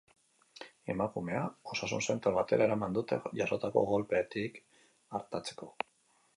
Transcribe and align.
Emakumea 0.93 1.41
osasun 1.73 2.01
zentro 2.13 2.33
batera 2.39 2.67
eraman 2.69 2.97
dute 2.97 3.21
jasotako 3.43 3.87
kolpeetatik 3.93 4.61
artatzeko. 5.21 5.73